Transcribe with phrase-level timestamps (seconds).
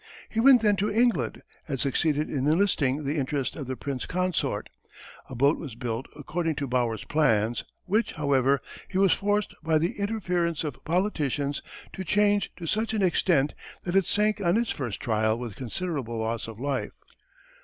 [0.29, 4.67] He went then to England and succeeded in enlisting the interest of the Prince Consort.
[5.29, 8.59] A boat was built according to Bauer's plans, which, however,
[8.89, 11.61] he was forced by the interference of politicians
[11.93, 13.53] to change to such an extent
[13.83, 16.93] that it sank on its first trial with considerable loss of life.